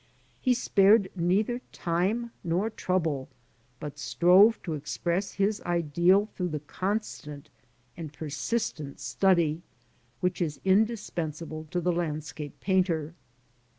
[0.41, 3.29] He spared neither time nor trouble,
[3.79, 7.51] but strove to express his ideal through the constant
[7.95, 9.61] and persistent study
[10.19, 13.13] which is indispensable to the landscape painter.